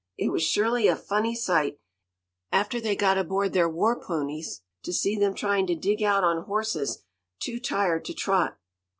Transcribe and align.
It 0.17 0.29
was 0.31 0.41
surely 0.41 0.87
a 0.87 0.95
funny 0.95 1.35
sight, 1.35 1.79
after 2.51 2.81
they 2.81 2.95
got 2.95 3.19
aboard 3.19 3.53
their 3.53 3.69
war 3.69 4.03
ponies, 4.03 4.61
to 4.81 4.91
see 4.91 5.15
them 5.15 5.35
trying 5.35 5.67
to 5.67 5.75
dig 5.75 6.01
out 6.01 6.23
on 6.23 6.45
horses 6.45 7.03
too 7.39 7.59
tired 7.59 8.03
to 8.05 8.13
trot. 8.15 8.57